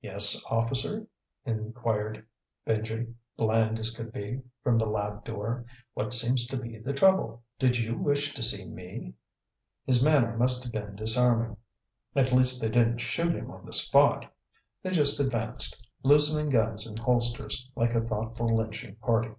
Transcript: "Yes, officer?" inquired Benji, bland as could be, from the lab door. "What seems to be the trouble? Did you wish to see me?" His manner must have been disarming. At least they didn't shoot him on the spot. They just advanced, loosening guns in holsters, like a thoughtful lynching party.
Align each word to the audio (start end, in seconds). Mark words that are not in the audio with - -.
"Yes, 0.00 0.40
officer?" 0.48 1.08
inquired 1.44 2.24
Benji, 2.64 3.12
bland 3.36 3.80
as 3.80 3.90
could 3.90 4.12
be, 4.12 4.40
from 4.62 4.78
the 4.78 4.86
lab 4.86 5.24
door. 5.24 5.64
"What 5.94 6.12
seems 6.12 6.46
to 6.46 6.56
be 6.56 6.78
the 6.78 6.92
trouble? 6.92 7.42
Did 7.58 7.76
you 7.76 7.98
wish 7.98 8.32
to 8.34 8.42
see 8.44 8.66
me?" 8.66 9.14
His 9.84 10.00
manner 10.00 10.36
must 10.36 10.62
have 10.62 10.70
been 10.72 10.94
disarming. 10.94 11.56
At 12.14 12.30
least 12.32 12.60
they 12.60 12.68
didn't 12.70 12.98
shoot 12.98 13.34
him 13.34 13.50
on 13.50 13.66
the 13.66 13.72
spot. 13.72 14.32
They 14.84 14.92
just 14.92 15.18
advanced, 15.18 15.84
loosening 16.04 16.50
guns 16.50 16.86
in 16.86 16.96
holsters, 16.96 17.68
like 17.74 17.94
a 17.96 18.00
thoughtful 18.00 18.54
lynching 18.54 18.94
party. 18.94 19.34